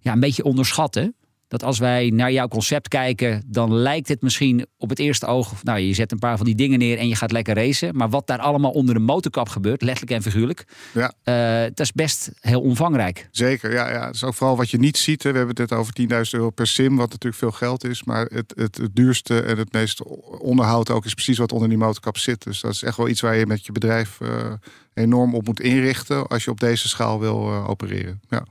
[0.00, 1.14] ja, een beetje onderschatten.
[1.50, 5.62] Dat als wij naar jouw concept kijken, dan lijkt het misschien op het eerste oog.
[5.62, 7.96] Nou, je zet een paar van die dingen neer en je gaat lekker racen.
[7.96, 11.12] Maar wat daar allemaal onder de motorkap gebeurt, letterlijk en figuurlijk, ja.
[11.24, 13.28] Uh, dat is best heel omvangrijk.
[13.30, 14.04] Zeker, ja, ja.
[14.06, 15.22] Dat is ook vooral wat je niet ziet.
[15.22, 15.32] Hè.
[15.32, 18.04] We hebben het over 10.000 euro per sim, wat natuurlijk veel geld is.
[18.04, 20.02] Maar het, het, het, duurste en het meest
[20.38, 22.42] onderhoud ook is precies wat onder die motorkap zit.
[22.42, 24.52] Dus dat is echt wel iets waar je met je bedrijf uh,
[24.94, 28.20] enorm op moet inrichten als je op deze schaal wil uh, opereren.
[28.28, 28.44] Ja.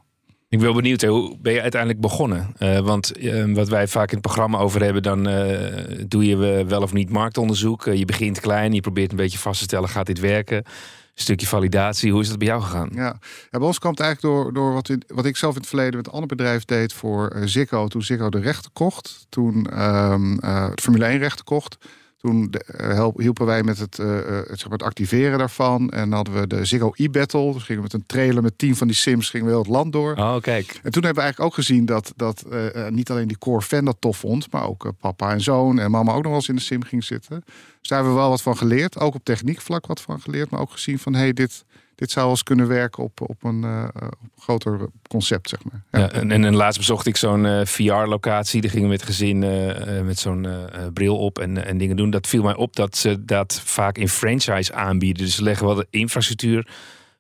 [0.49, 2.53] Ik ben benieuwd, hoe ben je uiteindelijk begonnen?
[2.59, 6.65] Uh, want uh, wat wij vaak in het programma over hebben, dan uh, doe je
[6.65, 7.85] wel of niet marktonderzoek.
[7.85, 10.57] je begint klein, je probeert een beetje vast te stellen, gaat dit werken?
[10.57, 12.89] Een stukje validatie, hoe is dat bij jou gegaan?
[12.93, 15.95] Ja, bij ons kwam het eigenlijk door, door wat, wat ik zelf in het verleden
[15.95, 17.87] met een ander bedrijf deed voor Ziggo.
[17.87, 21.77] Toen Ziggo de rechten kocht, toen um, het Formule 1 rechten kocht.
[22.21, 24.07] Toen uh, hielpen wij met het, uh,
[24.47, 25.89] zeg maar het activeren daarvan.
[25.89, 27.53] En hadden we de Ziggo e-battle.
[27.53, 29.71] Dus gingen we met een trailer met tien van die sims gingen we heel het
[29.71, 30.15] land door.
[30.15, 30.79] Oh, kijk.
[30.83, 33.85] En toen hebben we eigenlijk ook gezien dat, dat uh, niet alleen die core fan
[33.85, 34.51] dat tof vond.
[34.51, 37.03] Maar ook papa en zoon en mama ook nog wel eens in de sim ging
[37.03, 37.43] zitten.
[37.79, 38.99] Dus daar hebben we wel wat van geleerd.
[38.99, 40.49] Ook op techniekvlak wat van geleerd.
[40.49, 41.65] Maar ook gezien van, hey, dit,
[41.99, 45.83] dit zou eens kunnen werken op, op, een, uh, op groter concept, zeg maar.
[45.91, 45.99] Ja.
[45.99, 48.61] ja en, en, laatst bezocht ik zo'n uh, VR-locatie.
[48.61, 50.47] Daar gingen we met gezin uh, met zo'n
[50.93, 52.09] bril op en, en dingen doen.
[52.09, 55.23] Dat viel mij op dat ze dat vaak in franchise aanbieden.
[55.25, 56.67] Dus ze leggen wel de infrastructuur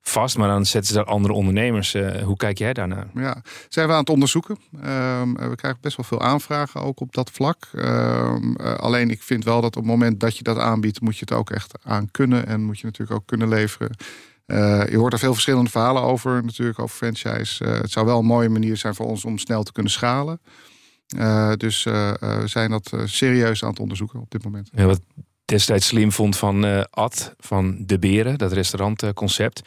[0.01, 1.93] vast, maar dan zetten ze daar andere ondernemers.
[2.23, 3.07] Hoe kijk jij daarnaar?
[3.13, 4.57] Ja, zijn we aan het onderzoeken.
[4.73, 7.67] Um, we krijgen best wel veel aanvragen ook op dat vlak.
[7.73, 11.17] Um, uh, alleen ik vind wel dat op het moment dat je dat aanbiedt, moet
[11.17, 13.95] je het ook echt aan kunnen en moet je natuurlijk ook kunnen leveren.
[14.51, 17.63] Uh, je hoort er veel verschillende verhalen over, natuurlijk, over franchise.
[17.63, 20.39] het zou wel een mooie manier zijn voor ons om snel te kunnen schalen.
[21.57, 24.69] dus we zijn dat serieus aan het onderzoeken op dit moment.
[24.73, 25.01] Ja, wat
[25.45, 29.61] destijds slim vond van Ad, van De Beren, dat restaurantconcept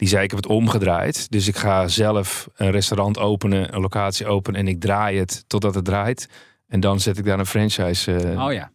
[0.00, 1.30] die zei ik heb het omgedraaid.
[1.30, 5.74] Dus ik ga zelf een restaurant openen, een locatie openen en ik draai het totdat
[5.74, 6.28] het draait.
[6.66, 8.12] En dan zet ik daar een franchise.
[8.12, 8.44] Uh...
[8.44, 8.70] Oh ja.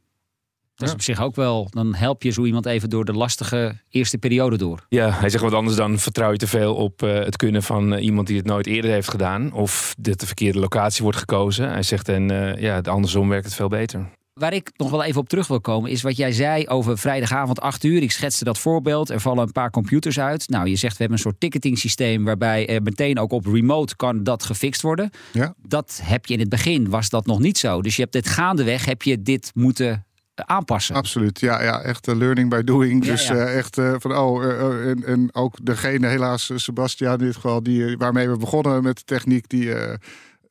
[0.76, 3.76] Dat is op zich ook wel, dan help je zo iemand even door de lastige
[3.90, 4.86] eerste periode door.
[4.90, 7.94] Ja, hij zegt wat anders dan vertrouw je te veel op uh, het kunnen van
[7.94, 9.54] uh, iemand die het nooit eerder heeft gedaan.
[9.54, 11.70] Of dat de verkeerde locatie wordt gekozen.
[11.70, 14.10] Hij zegt en uh, ja, andersom werkt het veel beter.
[14.34, 17.62] Waar ik nog wel even op terug wil komen, is wat jij zei over vrijdagavond
[17.62, 18.02] 8 uur.
[18.02, 19.10] Ik schetste dat voorbeeld.
[19.10, 20.50] Er vallen een paar computers uit.
[20.50, 23.96] Nou, je zegt we hebben een soort ticketing systeem waarbij er meteen ook op remote
[23.96, 25.10] kan dat gefixt worden.
[25.32, 25.54] Ja.
[25.68, 27.82] Dat heb je in het begin, was dat nog niet zo.
[27.82, 30.96] Dus je hebt dit gaandeweg, heb je dit moeten aanpassen.
[30.96, 33.04] Absoluut, ja, ja echt uh, learning by doing.
[33.04, 34.44] dus uh, echt uh, van, oh,
[34.88, 39.04] en, en ook degene, helaas Sebastian in dit geval, die, waarmee we begonnen met de
[39.04, 39.74] techniek, die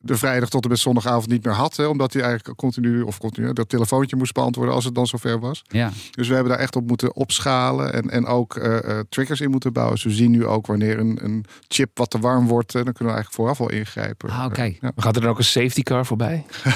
[0.04, 1.76] de vrijdag tot en met zondagavond niet meer had.
[1.76, 5.40] Hè, omdat hij eigenlijk continu of continu dat telefoontje moest beantwoorden als het dan zover
[5.40, 5.62] was.
[5.68, 5.92] Ja.
[6.10, 9.50] Dus we hebben daar echt op moeten opschalen en, en ook uh, uh, triggers in
[9.50, 9.94] moeten bouwen.
[9.94, 12.92] Dus we zien nu ook wanneer een, een chip wat te warm wordt, uh, dan
[12.92, 14.30] kunnen we eigenlijk vooraf al ingrijpen.
[14.30, 14.62] Ah, oké.
[14.62, 14.92] Ja.
[14.96, 16.44] Gaat er dan ook een safety car voorbij?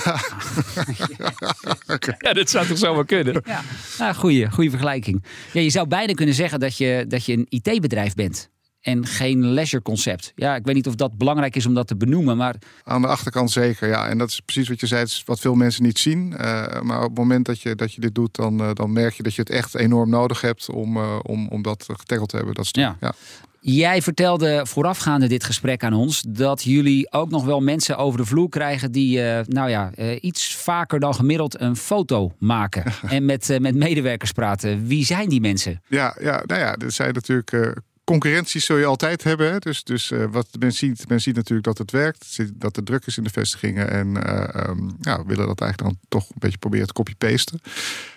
[2.18, 3.42] ja, dat zou toch zomaar kunnen?
[3.44, 3.60] Ja,
[3.98, 5.24] nou, goede, goede vergelijking.
[5.52, 9.46] Ja, je zou bijna kunnen zeggen dat je, dat je een IT-bedrijf bent en geen
[9.46, 10.32] leisure concept.
[10.34, 12.56] Ja, ik weet niet of dat belangrijk is om dat te benoemen, maar...
[12.82, 14.08] Aan de achterkant zeker, ja.
[14.08, 16.32] En dat is precies wat je zei, is wat veel mensen niet zien.
[16.32, 19.14] Uh, maar op het moment dat je, dat je dit doet, dan, uh, dan merk
[19.14, 22.36] je dat je het echt enorm nodig hebt om, uh, om, om dat getackled te
[22.36, 22.54] hebben.
[22.54, 22.96] Dat ja.
[23.00, 23.12] ja.
[23.60, 28.26] Jij vertelde voorafgaande dit gesprek aan ons dat jullie ook nog wel mensen over de
[28.26, 33.74] vloer krijgen die, nou ja, iets vaker dan gemiddeld een foto maken en met, met
[33.74, 34.86] medewerkers praten.
[34.86, 35.82] Wie zijn die mensen?
[35.88, 39.52] Ja, ja nou ja, er zijn natuurlijk concurrentie zul je altijd hebben.
[39.52, 39.58] Hè?
[39.58, 42.38] Dus, dus uh, wat men ziet, men ziet natuurlijk dat het werkt.
[42.54, 43.90] Dat er druk is in de vestigingen.
[43.90, 47.60] En uh, um, ja, we willen dat eigenlijk dan toch een beetje proberen te copy-pasten.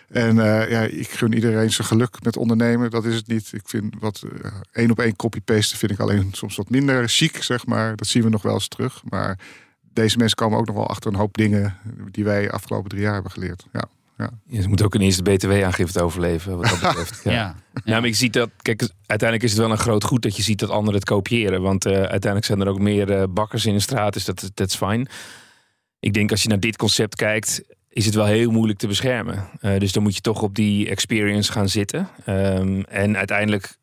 [0.07, 2.91] En uh, ja, ik gun iedereen zijn geluk met ondernemen.
[2.91, 3.49] Dat is het niet.
[3.53, 4.23] Ik vind wat
[4.71, 7.95] één op één copy-pasten vind ik alleen soms wat minder chic, zeg maar.
[7.95, 9.01] Dat zien we nog wel eens terug.
[9.09, 9.39] Maar
[9.93, 11.77] deze mensen komen ook nog wel achter een hoop dingen
[12.11, 13.65] die wij afgelopen drie jaar hebben geleerd.
[13.73, 13.89] Ja.
[14.21, 14.61] Ja.
[14.61, 17.21] ze moeten ook een eerste btw-aangifte overleven, wat dat betreft.
[17.23, 17.31] Ja.
[17.31, 17.55] ja.
[17.83, 17.99] ja.
[17.99, 20.59] maar ik zie dat, kijk, uiteindelijk is het wel een groot goed dat je ziet
[20.59, 21.61] dat anderen het kopiëren.
[21.61, 24.75] Want uh, uiteindelijk zijn er ook meer uh, bakkers in de straat, dus dat is
[24.75, 25.07] fijn.
[25.99, 29.49] Ik denk als je naar dit concept kijkt, is het wel heel moeilijk te beschermen.
[29.61, 32.09] Uh, dus dan moet je toch op die experience gaan zitten.
[32.27, 33.77] Um, en uiteindelijk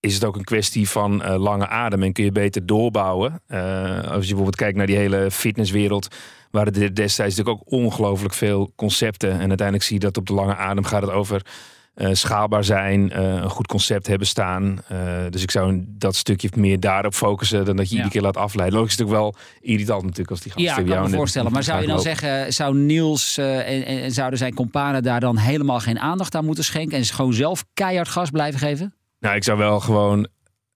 [0.00, 3.42] is het ook een kwestie van uh, lange adem en kun je beter doorbouwen.
[3.48, 3.58] Uh,
[4.00, 6.08] als je bijvoorbeeld kijkt naar die hele fitnesswereld,
[6.50, 9.30] waren er destijds natuurlijk ook ongelooflijk veel concepten.
[9.30, 11.46] En uiteindelijk zie je dat op de lange adem gaat het over
[11.94, 14.78] uh, schaalbaar zijn, een goed concept hebben staan.
[15.30, 18.78] dus ik zou dat stukje meer daarop focussen dan dat je iedere keer laat afleiden.
[18.78, 21.52] Logisch is natuurlijk wel irritant natuurlijk als die gasten Ja, ik kan me voorstellen.
[21.52, 25.80] Maar zou je dan zeggen, zou Niels en, en zouden zijn companen daar dan helemaal
[25.80, 28.97] geen aandacht aan moeten schenken en gewoon zelf keihard gas blijven geven?
[29.18, 30.28] Nou, ik zou wel gewoon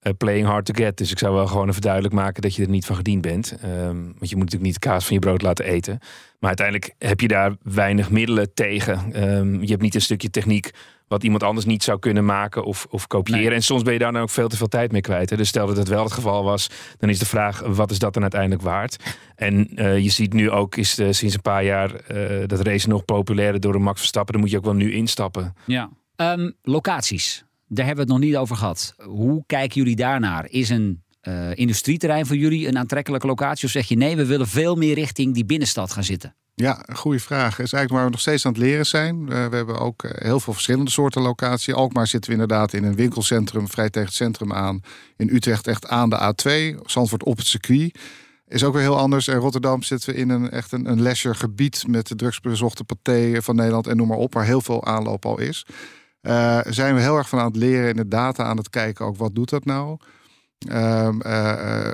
[0.02, 0.96] uh, playing hard to get.
[0.96, 3.54] Dus ik zou wel gewoon even duidelijk maken dat je er niet van gediend bent.
[3.64, 5.98] Um, want je moet natuurlijk niet kaas van je brood laten eten.
[6.38, 9.24] Maar uiteindelijk heb je daar weinig middelen tegen.
[9.36, 10.70] Um, je hebt niet een stukje techniek
[11.08, 13.52] wat iemand anders niet zou kunnen maken of, of kopiëren.
[13.52, 15.30] En soms ben je daar dan ook veel te veel tijd mee kwijt.
[15.30, 15.36] Hè?
[15.36, 18.12] Dus stel dat het wel het geval was, dan is de vraag: wat is dat
[18.12, 19.16] dan uiteindelijk waard?
[19.34, 22.88] En uh, je ziet nu ook, is uh, sinds een paar jaar uh, dat race
[22.88, 24.32] nog populairder door een Max Verstappen.
[24.32, 25.54] Dan moet je ook wel nu instappen.
[25.66, 25.90] Ja.
[26.16, 27.44] Um, locaties.
[27.74, 28.94] Daar hebben we het nog niet over gehad.
[29.04, 30.46] Hoe kijken jullie daarnaar?
[30.50, 33.64] Is een uh, industrieterrein voor jullie een aantrekkelijke locatie?
[33.64, 36.34] Of zeg je nee, we willen veel meer richting die binnenstad gaan zitten?
[36.54, 37.50] Ja, goede vraag.
[37.50, 39.20] Is eigenlijk waar we nog steeds aan het leren zijn.
[39.20, 41.74] Uh, we hebben ook uh, heel veel verschillende soorten locaties.
[41.74, 44.80] Alkmaar zitten we inderdaad in een winkelcentrum, vrij tegen het centrum aan.
[45.16, 46.80] In Utrecht echt aan de A2.
[46.84, 47.98] Zandvoort op het circuit.
[48.48, 49.28] Is ook weer heel anders.
[49.28, 53.42] In Rotterdam zitten we in een echt een, een leisure gebied met de drugsbezochte paté
[53.42, 55.66] van Nederland en noem maar op, waar heel veel aanloop al is.
[56.22, 59.04] Uh, zijn we heel erg van aan het leren in de data aan het kijken
[59.04, 59.98] ook wat doet dat nou.
[60.72, 61.90] Um, uh,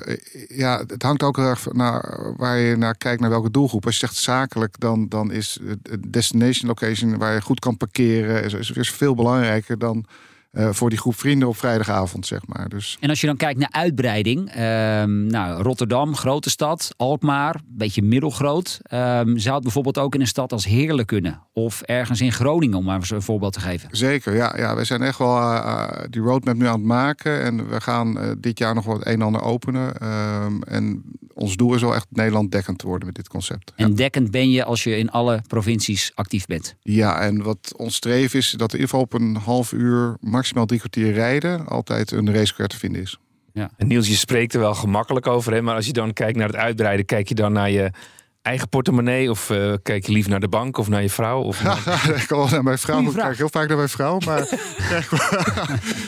[0.48, 3.84] ja, het hangt ook heel erg naar waar je naar kijkt, naar welke doelgroep.
[3.84, 8.62] Als je zegt zakelijk, dan, dan is het destination location waar je goed kan parkeren,
[8.74, 10.04] is veel belangrijker dan
[10.50, 12.68] eh, voor die groep vrienden op vrijdagavond, zeg maar.
[12.68, 17.62] Dus En als je dan kijkt naar uitbreiding, ehm, nou, Rotterdam, grote stad, Alkmaar, een
[17.68, 18.80] beetje middelgroot.
[18.82, 21.42] Ehm, zou het bijvoorbeeld ook in een stad als Heerlen kunnen?
[21.52, 23.88] Of ergens in Groningen, om maar eens een voorbeeld te geven.
[23.92, 27.42] zeker, ja, ja, wij zijn echt wel eh, eh, die roadmap nu aan het maken.
[27.42, 30.00] En we gaan dit jaar nog wat een en ander openen.
[30.00, 31.02] Ehm, en
[31.38, 33.72] ons doel is wel echt Nederland dekkend te worden met dit concept.
[33.76, 33.84] Ja.
[33.84, 36.74] En dekkend ben je als je in alle provincies actief bent.
[36.82, 40.16] Ja, en wat ons streven is dat er in ieder geval op een half uur,
[40.20, 43.18] maximaal drie kwartier rijden, altijd een racecar te vinden is.
[43.76, 45.62] En Niels, je spreekt er wel gemakkelijk over, hè?
[45.62, 47.90] maar als je dan kijkt naar het uitbreiden, kijk je dan naar je
[48.48, 51.42] eigen portemonnee of eh, kijk je liever naar de bank of naar je vrouw?
[51.42, 53.00] Of naar- ik kan wel naar mijn vrouw.
[53.00, 54.18] Ik kijk heel vaak naar mijn vrouw.
[54.26, 54.46] Maar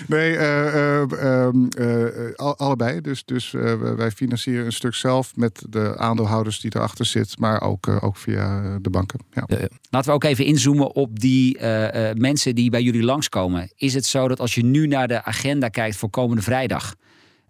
[0.07, 3.01] nee, eh, eh, ehm, eh, al- allebei.
[3.01, 7.37] Dus, dus eh, wij financieren een stuk zelf met de aandeelhouders die erachter zitten.
[7.41, 9.21] Maar ook, ook via de banken.
[9.31, 9.45] Ja.
[9.47, 9.69] Ja, ja.
[9.91, 13.73] Laten we ook even inzoomen op die eh, eh, mensen die bij jullie langskomen.
[13.77, 16.95] Is het zo dat als je nu naar de agenda kijkt voor komende vrijdag,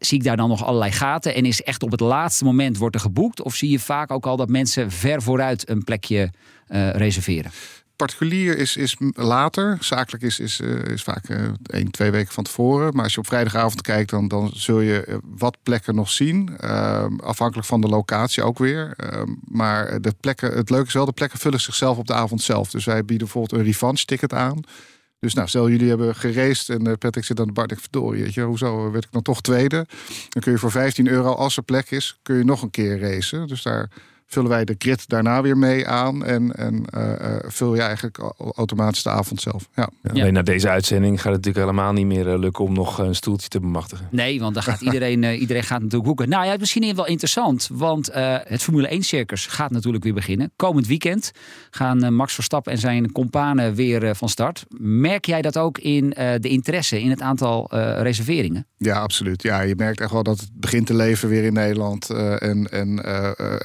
[0.01, 2.95] zie ik daar dan nog allerlei gaten en is echt op het laatste moment wordt
[2.95, 3.43] er geboekt?
[3.43, 6.31] Of zie je vaak ook al dat mensen ver vooruit een plekje
[6.67, 7.51] eh, reserveren?
[7.97, 9.77] Particulier is, is later.
[9.81, 12.95] Zakelijk is, is, eh, is vaak eh, één, twee weken van tevoren.
[12.95, 16.57] Maar als je op vrijdagavond kijkt, dan, dan zul je wat plekken nog zien.
[16.59, 18.95] Ehm, afhankelijk van de locatie ook weer.
[18.97, 22.43] Ehm, maar de plekken, het leuke is wel, de plekken vullen zichzelf op de avond
[22.43, 22.71] zelf.
[22.71, 24.61] Dus wij bieden bijvoorbeeld een revanche ticket aan.
[25.21, 27.67] Dus nou, stel jullie hebben geraced en eh, Patrick zit aan de bar.
[27.67, 29.87] denk ik, verdorie, weet je, hoezo werd ik dan toch tweede?
[30.29, 33.01] Dan kun je voor 15 euro, als er plek is, kun je nog een keer
[33.01, 33.47] racen.
[33.47, 33.91] Dus daar
[34.31, 36.25] vullen wij de grid daarna weer mee aan.
[36.25, 39.69] En, en eh, eh, vul je eigenlijk au- automatisch de avond zelf.
[39.75, 39.88] Ja.
[40.03, 42.99] Ja, Alleen na deze uitzending gaat het natuurlijk helemaal niet meer eh, lukken om nog
[42.99, 44.09] een stoeltje te bemachtigen.
[44.11, 46.29] Nee, want dan gaat iedereen, eh, iedereen gaat natuurlijk boeken.
[46.29, 50.53] Nou ja, misschien wel interessant, want eh, het Formule 1 circus gaat natuurlijk weer beginnen.
[50.57, 51.31] Komend weekend
[51.71, 54.64] gaan Max Verstappen en zijn companen weer eh, van start.
[54.79, 58.66] Merk jij dat ook in eh, de interesse, in het aantal eh, reserveringen?
[58.77, 59.43] ja, absoluut.
[59.43, 62.11] Ja, je merkt echt wel dat het begint te leven weer in Nederland.
[62.11, 62.97] Eh, en en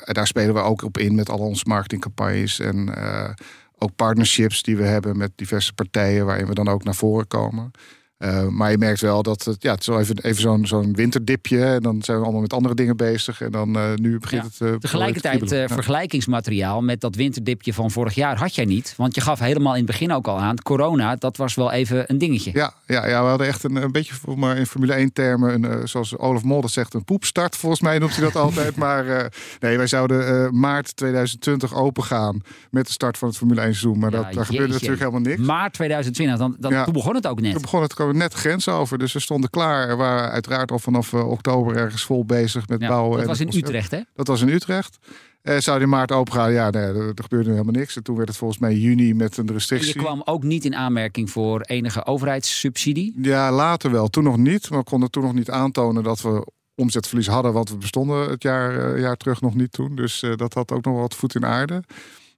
[0.06, 2.60] daar spelen we ook op in met al onze marketingcampagnes.
[2.60, 3.30] En eh,
[3.78, 7.72] ook partnerships die we hebben met diverse partijen waarin we dan ook naar voren komen.
[8.18, 10.94] Eh, maar je merkt wel dat het, ja, het is wel even, even zo'n zo'n
[10.94, 11.64] winterdipje.
[11.66, 13.42] En dan zijn we allemaal met andere dingen bezig.
[13.42, 14.66] En dan eh, nu begint Ja.
[14.66, 14.74] het.
[14.74, 18.94] eh, Tegelijkertijd te vergelijkingsmateriaal met dat winterdipje van vorig jaar had jij niet.
[18.98, 22.04] Want je gaf helemaal in het begin ook al aan, corona, dat was wel even
[22.08, 22.52] een dingetje.
[22.54, 25.64] Ja, ja, ja, we hadden echt een, een beetje, voor maar in Formule 1 termen,
[25.64, 27.56] een, zoals Olaf Molder zegt, een poepstart.
[27.56, 28.76] Volgens mij noemt hij dat altijd.
[28.76, 33.76] Maar nee, wij zouden maart 2020 open gaan met de start van het Formule 1
[33.76, 34.00] seizoen.
[34.00, 35.42] Maar Ja, dat, daar gebeurde natuurlijk helemaal niks.
[35.42, 36.84] Maart 2020, dan, dan, Ja.
[36.84, 37.52] toen begon het ook net.
[37.52, 39.88] Toen begon het net de grens over, dus we stonden klaar.
[39.88, 43.18] We waren uiteraard al vanaf eh, oktober ergens vol bezig met Ja, bouwen.
[43.18, 43.68] dat was in concept.
[43.68, 44.00] Utrecht, hè?
[44.14, 44.98] Dat was in Utrecht.
[45.42, 46.52] Eh zou die maart open gaan?
[46.52, 47.96] Ja, nee, er, er gebeurde helemaal niks.
[47.96, 49.94] En toen werd het volgens mij juni met een En restrictie.
[49.94, 53.14] je kwam ook niet in aanmerking voor enige overheidssubsidie.
[53.22, 54.08] Ja, later wel.
[54.08, 54.70] Toen nog niet.
[54.70, 57.54] Maar we konden toen nog niet aantonen dat we omzetverlies hadden.
[57.54, 59.96] Want we bestonden het jaar, eh, jaar terug nog niet toen.
[59.96, 61.84] Dus eh, dat had ook nog wat voet in aarde.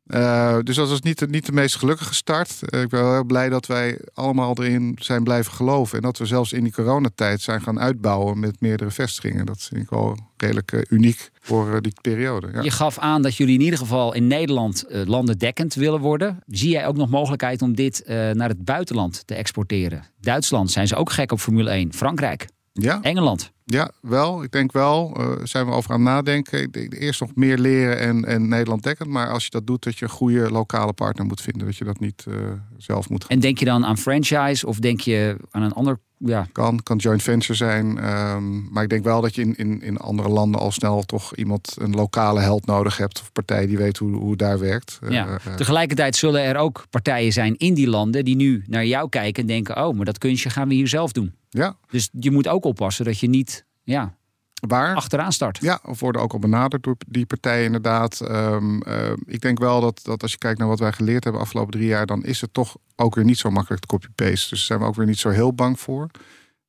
[0.08, 2.70] Eh, dus dat was niet de, niet de meest gelukkige start.
[2.70, 5.98] Eh, ik ben wel heel blij dat wij allemaal erin zijn blijven geloven.
[5.98, 9.46] En dat we zelfs in die coronatijd zijn gaan uitbouwen met meerdere vestigingen.
[9.46, 12.50] Dat vind ik wel redelijk eh, uniek voor die periode.
[12.54, 12.62] Ja.
[12.62, 16.39] Je gaf aan dat jullie in ieder geval in Nederland landendekkend willen worden.
[16.46, 20.04] Zie jij ook nog mogelijkheid om dit naar het buitenland te exporteren?
[20.20, 21.93] Duitsland zijn ze ook gek op Formule 1.
[21.93, 23.52] Frankrijk, ja, Engeland.
[23.70, 24.44] Ja, wel.
[24.44, 25.14] Ik denk wel.
[25.18, 26.62] eh zijn we over aan het nadenken.
[26.62, 29.10] Ik denk eerst nog meer leren en, en Nederland dekkend.
[29.10, 31.66] Maar als je dat doet, dat je een goede lokale partner moet vinden.
[31.66, 32.36] Dat je dat niet eh,
[32.78, 33.32] zelf moet gaan.
[33.32, 36.00] En denk je dan aan franchise of denk je aan een ander...
[36.20, 37.98] Ja, Kan, kan joint venture zijn.
[37.98, 41.36] ehm, maar ik denk wel dat je in, in, in andere landen al snel toch
[41.36, 43.22] iemand, een lokale held nodig hebt.
[43.22, 45.00] Of partij die weet hoe, hoe het daar werkt.
[45.04, 45.28] Eh, ja.
[45.46, 49.42] eh, Tegelijkertijd zullen er ook partijen zijn in die landen die nu naar jou kijken
[49.42, 49.86] en denken...
[49.86, 51.34] oh, maar dat kunstje gaan we hier zelf doen.
[51.50, 54.18] ja, Dus je moet ook oppassen dat je niet ja,
[54.60, 54.96] waar?
[54.96, 55.58] achteraan start.
[55.62, 58.22] Ja, of worden ook al benaderd door die partijen inderdaad.
[58.22, 61.41] Ehm, eh, ik denk wel dat, dat als je kijkt naar wat wij geleerd hebben
[61.41, 62.06] de afgelopen drie jaar...
[62.06, 64.50] dan is het toch ook weer niet zo makkelijk te copy-paste.
[64.50, 66.10] Dus daar zijn we ook weer niet zo heel bang voor.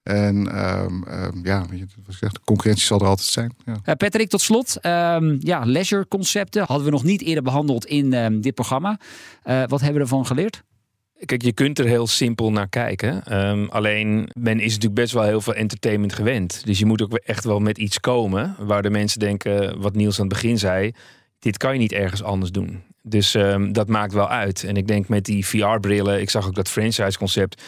[0.03, 3.55] En ehm, ehm, ja, wat ik zeg, de concurrentie zal er altijd zijn.
[3.65, 3.77] Ja.
[3.83, 4.77] Eh, Patrick, tot slot.
[5.39, 8.99] ja, leisure concepten hadden we nog niet eerder behandeld in dit programma.
[9.43, 10.63] Eh, wat hebben we ervan geleerd?
[11.25, 13.25] Kijk, je kunt er heel simpel naar kijken.
[13.25, 16.65] Ehm, alleen, men is natuurlijk best wel heel veel entertainment gewend.
[16.65, 20.21] Dus je moet ook echt wel met iets komen waar de mensen denken, wat Niels
[20.21, 20.93] aan het begin zei,
[21.39, 22.83] dit kan je niet ergens anders doen.
[23.03, 24.65] Dus ehm, dat maakt wel uit.
[24.65, 27.63] En ik denk met die VR-brillen, ik zag ook dat franchise-concept.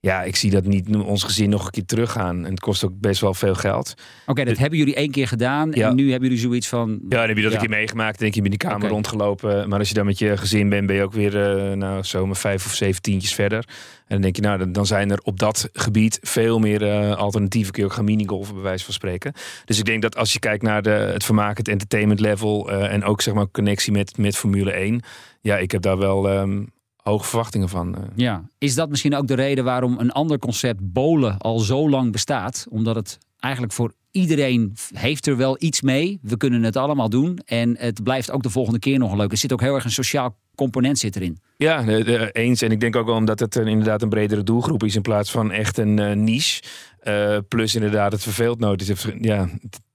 [0.00, 2.44] Ja, ik zie dat niet ons gezin nog een keer teruggaan.
[2.44, 3.94] En het kost ook best wel veel geld.
[4.26, 5.70] Oké, dat hebben jullie één keer gedaan.
[5.72, 5.88] Ja.
[5.88, 6.90] En nu hebben jullie zoiets van...
[6.90, 7.58] Ja, dan heb je dat Ja.
[7.60, 8.18] een keer meegemaakt.
[8.18, 9.68] Denk je in die kamer rondgelopen.
[9.68, 12.26] Maar als je dan met je gezin bent, ben je ook weer eh nou, zo
[12.26, 13.58] maar vijf of zeven tientjes verder.
[13.58, 17.16] En dan denk je, nou, dan- dan zijn er op dat gebied veel meer eh,
[17.16, 17.72] alternatieven.
[17.72, 19.32] Kun je ook gaan minigolfen, bij wijze van spreken.
[19.64, 22.70] Dus ik denk dat als je kijkt naar de, het vermaak, het entertainment level.
[22.70, 25.00] eh, en ook zeg maar connectie met, met Formule 1.
[25.40, 26.62] Ja, ik heb daar wel ehm,
[27.02, 27.94] hoge verwachtingen van.
[27.96, 28.02] eh.
[28.14, 32.12] Ja, is dat misschien ook de reden waarom een ander concept bolen al zo lang
[32.12, 32.66] bestaat?
[32.70, 36.18] Omdat het eigenlijk voor iedereen heeft er wel iets mee.
[36.22, 39.30] We kunnen het allemaal doen en het blijft ook de volgende keer nog leuk.
[39.30, 41.38] Er zit ook heel erg een sociaal component zit erin.
[41.56, 42.62] Ja, de- de- eens.
[42.62, 45.30] En ik denk ook wel omdat het een, inderdaad een bredere doelgroep is in plaats
[45.30, 46.62] van echt een eh, niche.
[47.00, 48.86] Eh, plus inderdaad, het verveelt nooit.
[48.88, 49.48] Het- ja,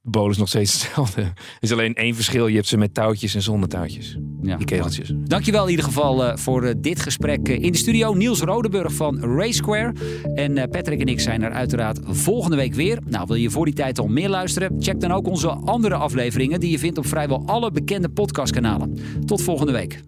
[0.05, 1.21] het bol is nog steeds hetzelfde.
[1.21, 2.47] Er is alleen één verschil.
[2.47, 4.17] Je hebt ze met touwtjes en zonder touwtjes.
[4.41, 4.57] Ja.
[4.57, 5.13] Die kegeltjes.
[5.15, 8.13] Dankjewel in ieder geval eh, voor eh, dit gesprek eh, in de studio.
[8.13, 9.93] Niels Rodeburg van Race Square.
[10.35, 12.99] En eh, Patrick en ik zijn er uiteraard volgende week weer.
[13.05, 14.75] Nou, wil je voor die tijd al meer luisteren?
[14.79, 18.97] Check dan ook onze andere afleveringen die je vindt op vrijwel alle bekende podcastkanalen.
[19.25, 19.99] Tot volgende week.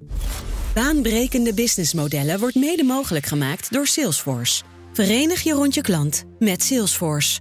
[0.74, 4.64] Baanbrekende businessmodellen wordt mede mogelijk gemaakt door Salesforce.
[4.94, 7.40] Verenig je rond je klant met Salesforce.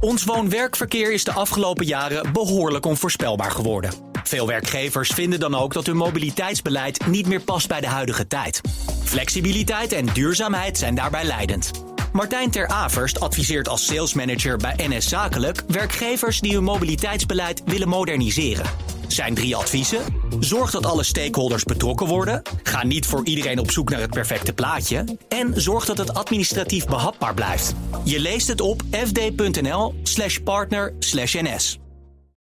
[0.00, 3.92] Ons woon-werkverkeer is de afgelopen jaren behoorlijk onvoorspelbaar geworden.
[4.24, 8.60] Veel werkgevers vinden dan ook dat hun mobiliteitsbeleid niet meer past bij de huidige tijd.
[9.04, 11.70] Flexibiliteit en duurzaamheid zijn daarbij leidend.
[12.12, 18.66] Martijn Ter Averst adviseert als salesmanager bij NS Zakelijk werkgevers die hun mobiliteitsbeleid willen moderniseren.
[19.12, 20.04] Zijn drie adviezen:
[20.40, 24.52] zorg dat alle stakeholders betrokken worden, ga niet voor iedereen op zoek naar het perfecte
[24.52, 27.74] plaatje en zorg dat het administratief behapbaar blijft.
[28.04, 31.79] Je leest het op fd.nl/partner/ns.